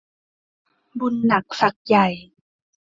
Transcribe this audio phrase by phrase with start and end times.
[0.99, 2.07] บุญหนักศักดิ์ใหญ่